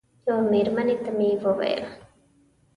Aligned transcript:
یوه 0.27 0.41
مېرمنې 0.51 0.95
ته 1.03 1.09
مې 1.17 1.29
وویل. 1.43 1.83